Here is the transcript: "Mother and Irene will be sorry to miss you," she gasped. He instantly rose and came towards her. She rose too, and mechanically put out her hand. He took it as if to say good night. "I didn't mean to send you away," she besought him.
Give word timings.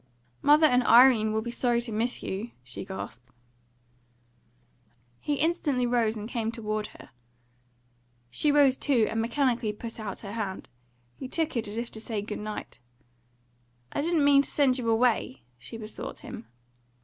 "Mother 0.41 0.65
and 0.65 0.81
Irene 0.81 1.31
will 1.31 1.43
be 1.43 1.51
sorry 1.51 1.79
to 1.81 1.91
miss 1.91 2.23
you," 2.23 2.49
she 2.63 2.83
gasped. 2.83 3.29
He 5.19 5.35
instantly 5.35 5.85
rose 5.85 6.17
and 6.17 6.27
came 6.27 6.51
towards 6.51 6.87
her. 6.87 7.11
She 8.31 8.51
rose 8.51 8.77
too, 8.77 9.05
and 9.11 9.21
mechanically 9.21 9.71
put 9.73 9.99
out 9.99 10.21
her 10.21 10.33
hand. 10.33 10.69
He 11.17 11.27
took 11.27 11.55
it 11.55 11.67
as 11.67 11.77
if 11.77 11.91
to 11.91 12.01
say 12.01 12.23
good 12.23 12.39
night. 12.39 12.79
"I 13.91 14.01
didn't 14.01 14.25
mean 14.25 14.41
to 14.41 14.49
send 14.49 14.79
you 14.79 14.89
away," 14.89 15.43
she 15.59 15.77
besought 15.77 16.21
him. 16.21 16.47